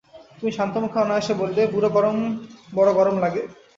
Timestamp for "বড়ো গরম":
2.75-3.15